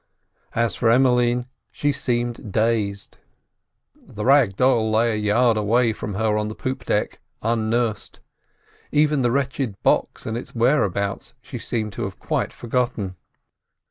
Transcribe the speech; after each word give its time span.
As 0.55 0.73
for 0.75 0.89
Emmeline, 0.89 1.45
she 1.71 1.91
seemed 1.91 2.51
dazed. 2.51 3.19
The 3.93 4.25
rag 4.25 4.55
doll 4.55 4.89
lay 4.89 5.11
a 5.11 5.15
yard 5.15 5.57
away 5.57 5.93
from 5.93 6.15
her 6.15 6.39
on 6.39 6.47
the 6.47 6.55
poop 6.55 6.85
deck 6.85 7.19
unnursed; 7.43 8.19
even 8.91 9.21
the 9.21 9.29
wretched 9.29 9.75
box 9.83 10.25
and 10.25 10.35
its 10.35 10.55
whereabouts 10.55 11.35
she 11.39 11.59
seemed 11.59 11.93
to 11.93 12.05
have 12.05 12.17
quite 12.17 12.51
forgotten. 12.51 13.15